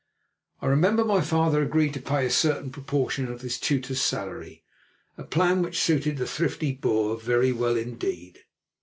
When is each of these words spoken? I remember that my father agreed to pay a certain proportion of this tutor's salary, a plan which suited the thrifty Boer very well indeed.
I 0.63 0.65
remember 0.65 1.03
that 1.03 1.07
my 1.09 1.21
father 1.21 1.61
agreed 1.61 1.93
to 1.93 2.01
pay 2.01 2.25
a 2.25 2.29
certain 2.31 2.71
proportion 2.71 3.27
of 3.31 3.41
this 3.43 3.59
tutor's 3.59 4.01
salary, 4.01 4.63
a 5.15 5.21
plan 5.23 5.61
which 5.61 5.79
suited 5.79 6.17
the 6.17 6.25
thrifty 6.25 6.71
Boer 6.71 7.15
very 7.15 7.51
well 7.51 7.75
indeed. 7.75 8.39